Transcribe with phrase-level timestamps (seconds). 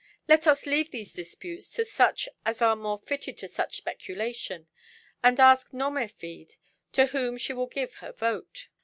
[0.27, 4.67] Let us leave these disputes to such as are more fitted for such speculation,
[5.21, 6.55] and ask Nomerfide
[6.93, 8.69] to whom she will give her vote."